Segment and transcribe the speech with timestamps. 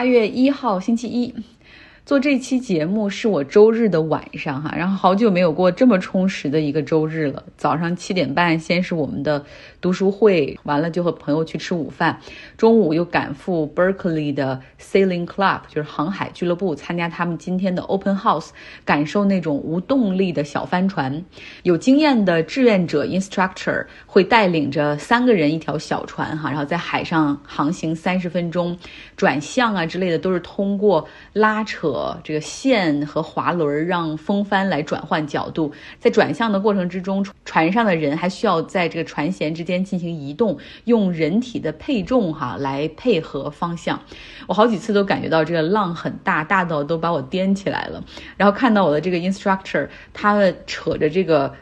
[0.00, 1.30] 八月一号星期一。
[2.06, 7.44] 做这期节目是我周日的晚上哈，然后好久没有过这么充实的一个周日了。
[7.56, 9.44] 早上七点半先是我们的
[9.80, 12.18] 读书会，完了就和朋友去吃午饭，
[12.56, 18.48] 中午又赶赴 Berkeley 的 Sailing Club，就是航海俱乐部，参加他们今天的 Open House，
[18.84, 21.24] 感受那种无动力的小帆船。
[21.62, 28.76] 有经验的志愿者 Instructor 会带领着三个人一条小船哈，然后在海上航行三十分钟，
[29.16, 31.89] 转向啊之类的都是通过拉扯。
[32.24, 44.00] 这个线和滑轮让风帆来转换角度，在转向的过程之中，船上的人还需要在这个船舷之间进行移动，用人体的配重哈来配合方向。
[44.46, 48.02] 我好几次都感觉到这个浪很大，大到都把我颠起来了。
[48.36, 51.52] 然后看到我的这个 instructor，他扯着这个。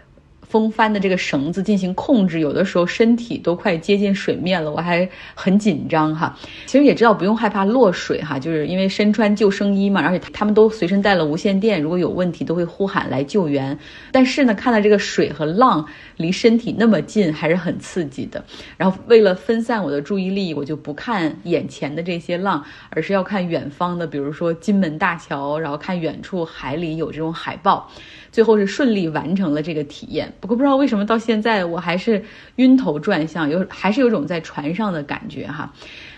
[0.48, 6.36] 风帆的这个绳子进行控制，有的时候身体都快接近水面了，我还很紧张哈。
[6.66, 13.78] 其实也知道不用害怕落水哈，就是因为身穿救生衣嘛，而且他们都随身带了无线电，如果有问题都会呼喊来救援。
[14.10, 18.42] 但是呢，看到这个水和浪离身体那么近，还是很刺激的。
[18.76, 27.90] 然后为了分散我的注意力，我就不看眼前的这些浪，而是要看远方的，比如说金门大桥，然后看远处海里有这种海豹。
[28.30, 32.24] 最后是顺利完成了这个体验，不过不知道为什么到现在我还是
[32.56, 35.72] 晕头转向，有还是有种在船上的感觉哈。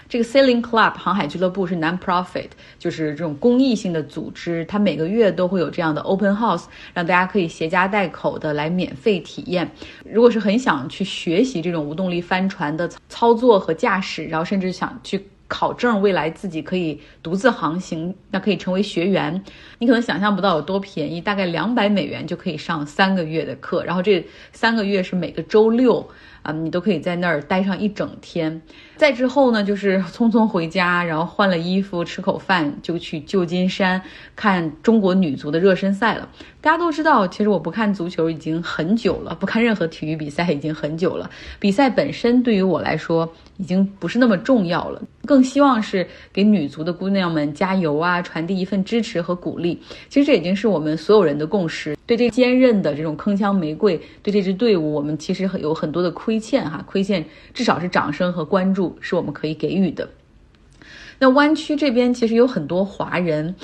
[0.09, 2.49] 这个 Sailing Club 航海俱乐部是 non-profit，
[2.81, 9.71] 就是这种公益性的组织，它每个月都会有这样的 open house，让大家可以携家带口的来免费体验。
[10.05, 15.25] 如果是很想去学习这种无动力帆船的操作和驾驶，然后甚至想去。
[15.51, 19.43] 考证，未来自己可以独自航行，那可以成为学员。
[19.81, 26.09] 你可能想象不到有多便宜，大概两百美元就可以上三个月的课，然后这三个月是每个周六。
[26.43, 28.61] 啊，你都可以在那儿待上一整天。
[28.97, 34.01] 再之后呢，就是匆匆回家，然后换了衣服，吃口饭，就去旧金山
[34.37, 36.29] 看中国女足的热身赛了。
[36.61, 41.31] 大家都知道，其实我不看足球已经很久了，不看任何体育比赛已经很久了。
[41.59, 43.27] 比赛本身对于我来说
[43.57, 49.81] 已经不是那么重要了，更希望是给女足的姑娘们加油啊，传递一份支持和鼓励。
[50.11, 51.97] 其实这已经是我们所有人的共识。
[52.07, 60.09] 对这坚韧的这种铿锵玫瑰，对这支队伍，我们其实有很多的亏亏欠哈，亏欠至少是掌声和关注是我们可以给予的。
[61.19, 63.57] 那湾区这边其实有很多华人。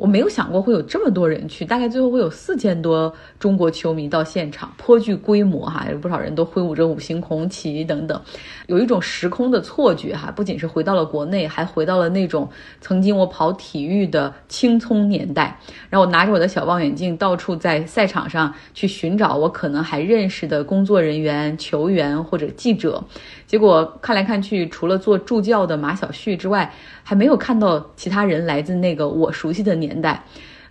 [0.00, 8.18] 我没有想过会有这么多人去，大概最后会有四千多中国球迷到现场，颇具规模哈，有不少人都挥舞着五星红旗等等，
[8.66, 12.48] 有一种时空的错觉哈，不仅是回到了国内，还回到了那种
[12.80, 15.54] 曾经我跑体育的青葱年代。
[15.90, 23.04] 然后我拿着我的小望远镜，到处在赛场上去寻找我可能还认识的工作人员、球员或者记者。
[23.46, 26.72] 结果看来看去，除了做助教的马小旭之外，
[27.02, 30.22] 还没有看到其他人来自那个我熟悉的年年代。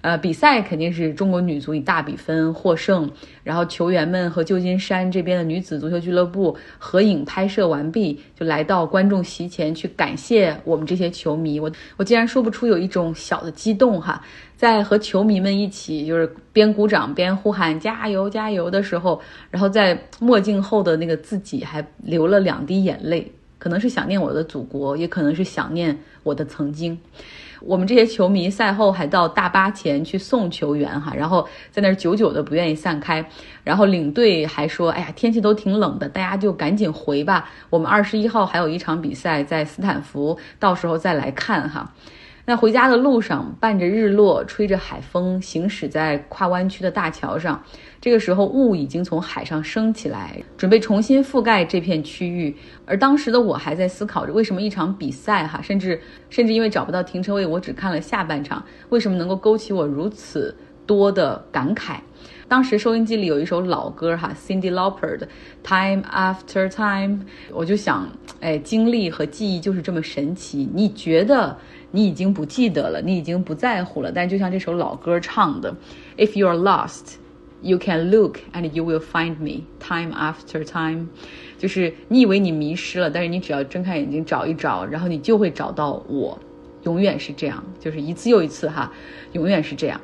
[0.01, 3.11] 呃，比赛肯定是中国女足以大比分获胜，
[3.43, 11.59] 然后球员们和旧金山这边的女子足球俱乐部合影拍摄完毕，就来到观众席前去感谢我们这些球迷。
[11.59, 14.23] 我我竟然说不出有一种小的激动哈，
[14.55, 19.21] 在和球迷们一起就是边鼓掌边呼喊加油加油的时候，
[19.51, 23.29] 然后在墨镜后的那个自己还流了两滴眼泪，
[23.59, 26.99] 可能是想念我的祖国，也可能是想念我的曾经。
[27.61, 33.23] 我们这些球迷赛后还到大巴前去送球员哈，然后在那儿久久的不愿意散开，
[33.65, 37.49] 然后领队还说：“哎呀，天气都挺冷的，大家就赶紧回吧。
[37.69, 41.93] 我们二十一号还有一场比赛在斯坦福，到时候再来看哈。”
[42.49, 47.63] 那回家的路上，伴着日落，吹着海风，行驶在跨湾区的大桥上。
[48.01, 52.57] 这个时候，雾已经从海上升起来，准备重新覆盖这片区域。
[52.87, 56.01] 而当时的我还在思考着，为什么一场比赛，哈，甚至
[56.31, 61.97] 甚至因为找不到停车位，我只看了下半场，为什么能够勾起我如此多的感慨？
[62.47, 65.27] 当时收音机里有一首老歌，哈，Cindy Lauper 的
[65.63, 67.17] 《Time After Time》，
[67.53, 68.09] 我就想，
[68.41, 70.67] 哎，经历和记忆就是这么神奇。
[70.73, 71.55] 你觉得？
[71.91, 74.11] 你已经不记得了，你已经不在乎了。
[74.11, 75.75] 但就像这首老歌唱的
[76.17, 77.15] ，If you are lost,
[77.61, 81.07] you can look and you will find me time after time。
[81.57, 86.37] 就是你以为你迷失了，但是你只要睁开眼睛找一找，然后你就会找到我。
[86.83, 88.89] 永远是这样，就是一次又一次哈，
[89.33, 89.99] 永远是这样。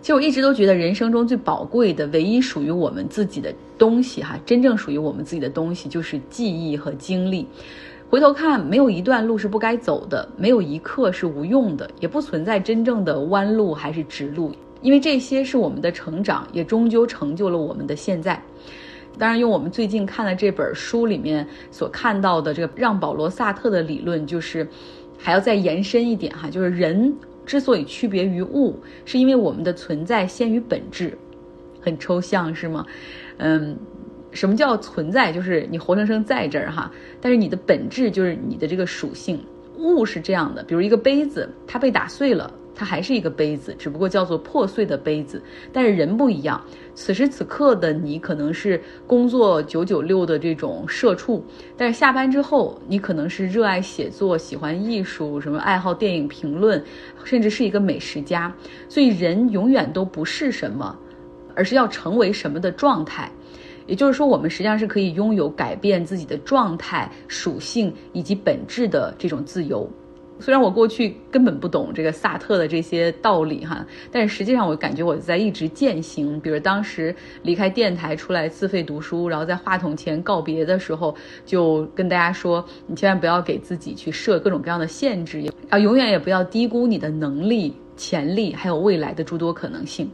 [0.00, 7.46] 其实我一直都觉得，人生中最宝贵的、唯一属于我们自己的东西哈，真正属于我们自己的东西，就是记忆和经历。
[8.14, 14.52] 回头看，没有一段路是不该走的，没有一刻是无用的，也不存在真正的弯路还是直路，
[14.82, 18.40] 因为这些是我们的成长，也终究成就了我们的现在。
[19.18, 24.64] 当然，用我们最近看的这本书里面所看到的这个让保罗·萨特的理论，就是
[25.18, 27.12] 还要再延伸一点哈，就是人
[27.44, 31.18] 之所以区别于物，是因为我们的存在先于本质。
[31.80, 32.86] 很抽象是吗？
[33.38, 33.76] 嗯，
[34.34, 35.32] 什么叫存在？
[35.32, 36.90] 就是你活生生在这儿哈，
[37.20, 39.42] 但是你的本质就是你的这个属性。
[39.78, 42.52] 物是这样的，比如一个杯子，它被打碎了。
[42.76, 45.40] 它还是一个杯子，只不过叫做破碎的杯子。
[45.72, 46.60] 但是人不一样，
[46.92, 51.44] 此时此刻的你可能是工作九九六的这种社畜，
[51.76, 56.82] 但是下班之后，你可能是热爱写作、喜欢艺术、什么爱好电影评论，
[57.22, 58.52] 甚至是一个美食家。
[58.88, 60.98] 所以人永远都不是什么，
[61.54, 63.30] 而是要成为什么的状态。
[63.86, 69.88] 也就是说，我们实际上是可以拥有改变自己的状态、属性以及本质的这种自由。
[70.40, 76.40] 虽然我过去根本不懂这个萨特的这些道理哈，但是实际上我感觉我在一直践行。
[76.40, 81.14] 比如当时离开电台出来自费读书，然后在话筒前告别的时候，
[81.46, 90.10] 就跟大家说：你千万不要给自己去设各种各样的限制，啊，永远也不要低估你的能力、潜力，还有未来的诸多可能性。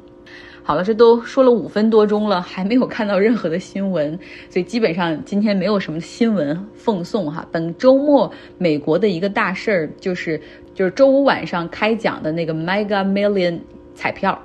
[0.70, 4.16] 好了，这都说了五分多钟了，还没有看到任何的新闻，
[4.48, 7.44] 所以基本上今天没有什么新闻奉送哈。
[7.50, 10.40] 本周末美国的一个大事儿就是
[10.72, 13.58] 就是周五晚上开奖的那个 Mega Million
[13.96, 14.40] 彩票。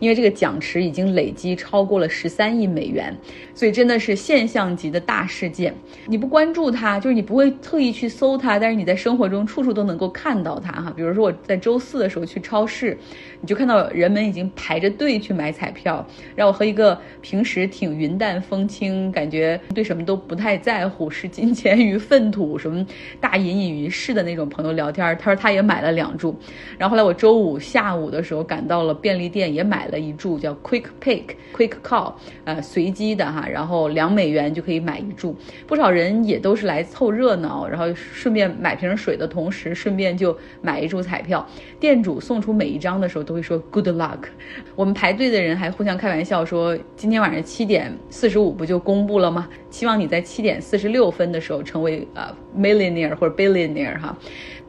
[0.00, 3.16] 因为这个奖池已经累积超过了十三亿美元，
[3.54, 5.74] 所以真的是现象级的大事件。
[6.06, 10.92] 你不关注它，就是你不会特意去搜它，但是你在生活中处处都能够看到它哈。
[10.94, 12.96] 比如说我在周四的时候去超市，
[13.40, 16.06] 你就看到人们已经排着队去买彩票。
[16.36, 22.86] 让我和一个平时挺云淡风轻，感觉对什么都不太在乎，视金钱于粪土，什么
[23.20, 26.36] 大隐隐于市的那种朋友聊天，他说他也买了两注。
[26.78, 29.87] 然后后来我周五下午的时候赶到了便利店，也买。
[29.90, 31.24] 了一注叫 Quick Pick
[31.54, 32.14] Quick Call，
[32.44, 35.36] 呃，随机的哈，然后两美元就可以买一注。
[35.66, 41.46] 不少人也都是来凑热闹，然后顺便买瓶水的同时，顺便就买一注彩票。
[41.80, 44.18] 店主送出每一张的时候都会说 Good luck。
[44.74, 49.48] 我们排队的人还互相开玩笑说，今天晚上七点四十五不就公布了吗？
[49.70, 54.16] 希望你在七点四十六分的时候成为呃 millionaire 或者 billionaire 哈。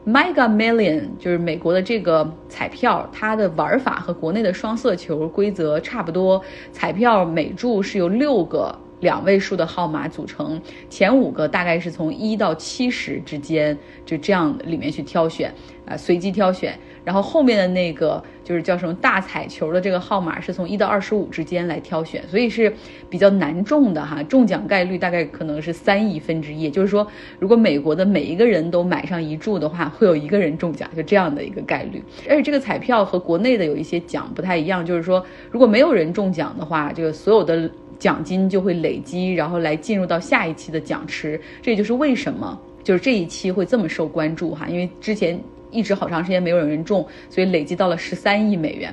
[0.06, 6.42] Mega Million 就是美国的这个彩票，它的玩法和国内的双色球规则差不多。
[6.72, 13.76] 彩票每注是由六个两位数的号码组成，前五个大概是从一到七十之间，
[14.06, 15.52] 就这样里面去挑选，
[15.86, 16.78] 啊，随机挑选。
[17.04, 22.72] 然后后面的那个就是叫什么大彩球的这个号码是从一到二十五之间来挑选，所以是
[23.08, 27.06] 比较难中的哈，中奖概率大概可能是三亿分之一，也就是说，
[27.38, 32.02] 如果美国的每一个人都买上一注的话，会有一个人中奖，就这样的一个概率。
[32.28, 41.40] 而且这个彩票和国内的有一些奖不太一样，就是说，如果没有人中奖的话，这个所有的奖金就会累积，然后来进入到下一期的奖池。
[41.62, 45.40] 这也就是为什么就是这一期会这么受关注哈，因为之前。
[45.70, 48.92] 一直好长时间没有人种，所以累积到了十三亿美元。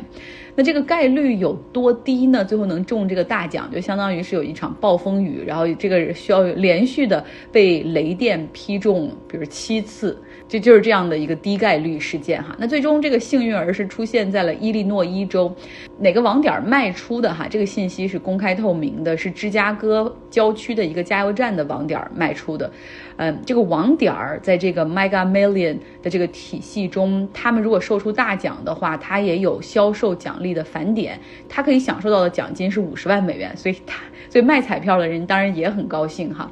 [0.58, 2.44] 那这个概率有多低呢？
[2.44, 12.56] 最后能中这个大奖，就相当于是有一场暴风雨，然后这个需要连续的被雷电劈中，比如七次，就就是这样的一个低概率事件哈。
[12.58, 15.56] 那最终这个幸运儿是出现在了伊利诺伊州，
[16.00, 17.46] 哪个网点卖出的哈？
[17.48, 22.72] 这个信息是公开透明的，是芝加哥郊区的一个加油站的网点卖出的。
[23.18, 30.47] 嗯，这个网点儿在这个 Mega Million 的这个体系中，他们如果售出大奖的话，它也有销售奖励。
[30.54, 36.52] 的返点，他可以享受到的奖金是五十万美元，所以他所以卖彩票的人当然也很高兴哈。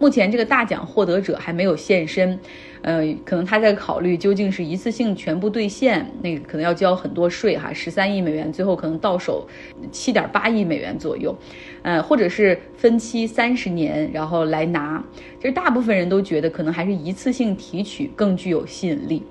[0.00, 2.36] 目前这个大奖获得者还没有现身，
[2.82, 9.46] 呃，可能他在考虑究竟是一次性全部兑现，那个可能要交很多税哈，十三亿美元，最后可能到手
[9.92, 11.34] 七点八亿美元左右，
[11.82, 15.02] 呃，或者是分期三十年然后来拿。
[15.38, 19.22] 其实大部分人都觉得可能还是一次性提取更具有吸引力。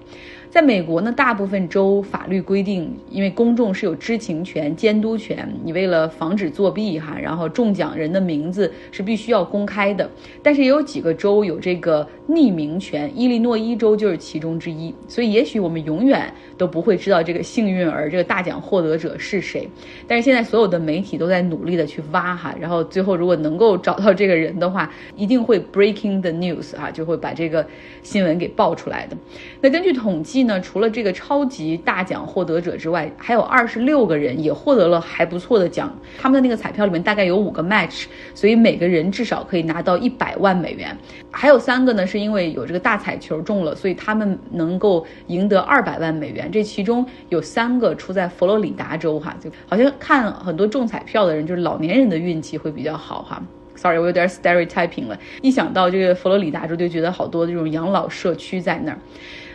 [0.53, 10.07] 在美国呢，大部分州法律规定，因为公众是有知情权、监督权，你为了防止作弊哈，然后中奖人的名字是必须要公开的。
[10.43, 14.93] 但是也有几个州有这个匿名权，伊利诺伊州就是其中之一。
[15.07, 19.67] 所以也许我们永远都不会知道这个幸运儿、这个大奖获得者是谁。
[20.07, 27.65] 但是现在所有的媒体都在努力的去挖哈，然后最后如果能够找到这个人的话，一定会 breaking the news 哈，就会把这个
[28.03, 29.17] 新闻给爆出来的。
[29.60, 30.42] 那根据统计。
[30.43, 35.93] 呢，除了这个超级大奖获得者之外，还有二十六个人也获得了还不错的奖。
[36.17, 40.95] 他们的那个彩票里面大概有五个 match，所以每个人至少可以拿到一百万美元。
[41.31, 46.50] 还有三个呢，是因为有这个大彩球中了，所以他们能够赢得二百万美元。
[46.51, 53.41] 这其中有三个出在佛罗里达州，哈，就好像看很多中彩票的人，就是老年人的运气会比较好，哈。
[53.75, 55.19] Sorry，我有点 stereotyping 了。
[55.41, 58.97] 一想到这个佛罗里达州，就觉得好多这种养老社区在那儿。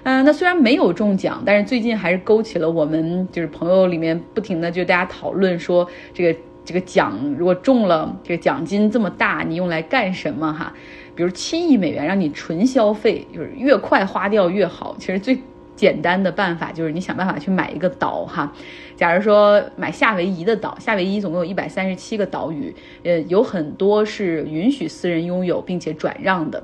[0.03, 10.73] 嗯，那虽然没有中奖，但是最近还是勾起了我们就是朋友里面不停的就大家讨论说这个这个奖如果中了这个奖金这么大，你用来干什么哈？
[11.15, 14.95] 比如七亿美元让你纯消费，就是越快花掉越好。
[14.99, 15.37] 其实最
[15.75, 18.53] 简单的办法就是你想办法去买一个岛哈。
[18.97, 26.63] 假如说买夏威夷的岛，夏威夷总共有一百三十七个岛屿，呃，有很多是允许私人拥有并且转让的。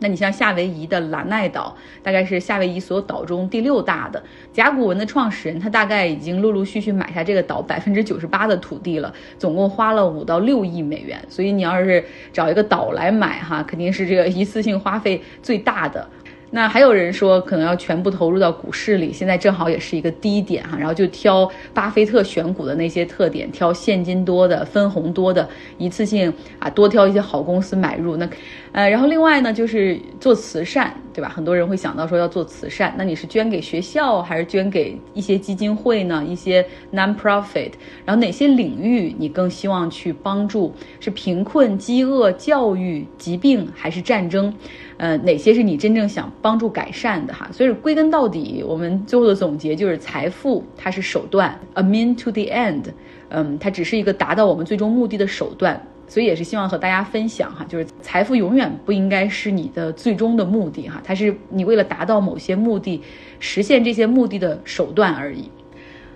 [0.00, 4.22] 那你像夏威夷的兰奈岛，大概是夏威夷所有岛中第六大的。
[4.52, 11.22] 甲骨文的创始人他大概已经陆陆续续买下这个岛百分之九十八的土地了，总共花了五到六亿美元。
[11.28, 16.08] 所以你要是找一个岛来买哈，肯定是这个一次性花费最大的。
[16.52, 28.16] 那还有人说可能要全部投入到股市里，现在正好也是一个低点哈，然后就挑巴菲特选股的那些特点，挑现金多的、分红多的，一次性啊多挑一些好公司买入。
[28.16, 28.28] 那，
[28.72, 31.28] 呃，然后另外呢就是做慈善，对吧？
[31.28, 36.24] 很多人会想到说要做慈善，那你是捐给学校还是捐给一些基金会呢？
[36.24, 37.72] 一些 non-profit，
[38.04, 40.72] 然后哪些领域你更希望去帮助？
[41.00, 44.52] 是贫困、饥饿、教育、疾病还是战争？
[44.98, 47.48] 呃，哪些是你真正想帮助改善的哈？
[47.50, 52.84] 所以归根到底，我们最后的总结就是，财富它是手段，a mean to the end，
[53.30, 55.80] 嗯，它只是一个达到我们最终目的的手段。
[56.10, 63.00] 所以也是希望和大家分享哈，就是财富永远不应该是你的最终的目的哈，它是你为了达到某些目的，
[63.38, 65.48] 实现这些目的的手段而已。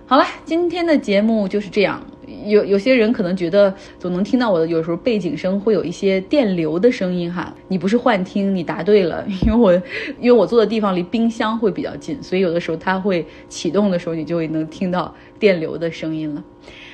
[0.05, 2.05] 好了，今天的节目就是这样。
[2.47, 7.55] 有有些人可能觉得总能听到我的，有时候背景声会有一些电流的声音哈。
[7.69, 9.73] 你不是幻听，你答对了， 因为我
[10.21, 16.43] 因为我坐的地方离冰箱会比较近，所以有的时候它会启动的时候，你就会能听到电流的声音了。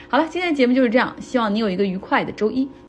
[0.08, 2.68] 好了，今天的节目就是这样，希望你有一个愉快的周一。